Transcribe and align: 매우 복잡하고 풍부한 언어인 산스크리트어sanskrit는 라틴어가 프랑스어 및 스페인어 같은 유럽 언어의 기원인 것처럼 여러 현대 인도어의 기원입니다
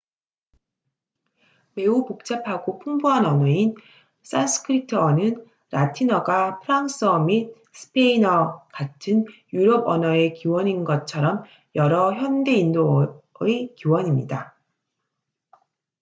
매우 1.75 2.05
복잡하고 2.07 2.79
풍부한 2.79 3.23
언어인 3.23 3.75
산스크리트어sanskrit는 4.23 5.45
라틴어가 5.69 6.59
프랑스어 6.61 7.19
및 7.19 7.53
스페인어 7.71 8.65
같은 8.73 9.25
유럽 9.53 9.87
언어의 9.87 10.33
기원인 10.33 10.85
것처럼 10.85 11.43
여러 11.75 12.13
현대 12.15 12.51
인도어의 12.53 13.75
기원입니다 13.75 14.57